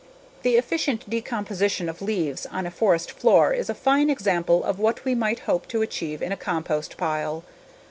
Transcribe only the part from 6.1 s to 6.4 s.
in a